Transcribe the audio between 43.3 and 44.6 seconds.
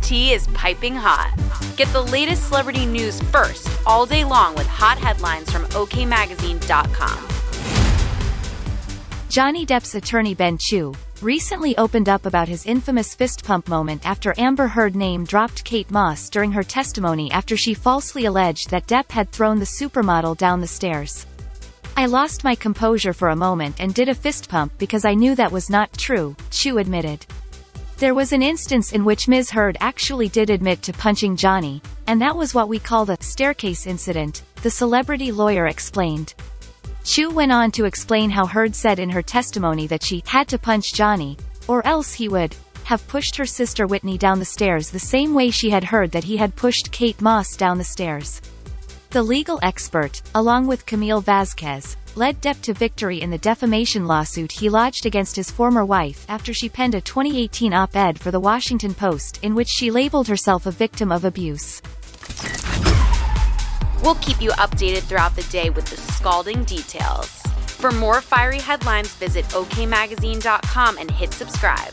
her sister Whitney down the